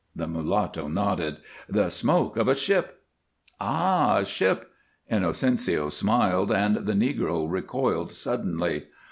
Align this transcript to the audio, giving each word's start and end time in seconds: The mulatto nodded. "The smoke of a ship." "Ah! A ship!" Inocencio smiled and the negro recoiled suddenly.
The 0.15 0.27
mulatto 0.27 0.87
nodded. 0.87 1.37
"The 1.69 1.89
smoke 1.91 2.35
of 2.35 2.47
a 2.47 2.55
ship." 2.55 3.03
"Ah! 3.59 4.17
A 4.21 4.25
ship!" 4.25 4.71
Inocencio 5.11 5.89
smiled 5.91 6.51
and 6.51 6.87
the 6.87 6.93
negro 6.93 7.45
recoiled 7.47 8.11
suddenly. 8.11 8.85